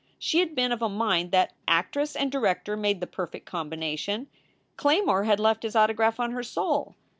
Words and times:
She 0.17 0.39
had 0.39 0.55
been 0.55 0.71
of 0.71 0.81
a 0.81 0.89
mind 0.89 1.29
that 1.29 1.53
actress 1.67 2.15
and 2.15 2.31
director 2.31 2.75
made 2.75 3.01
the 3.01 3.05
perfect 3.05 3.47
combina 3.47 3.99
tion. 3.99 4.29
Claymore 4.75 5.25
had 5.25 5.39
left 5.39 5.61
his 5.61 5.75
autograph 5.75 6.19
on 6.19 6.31
her 6.31 6.41
soul. 6.41 6.95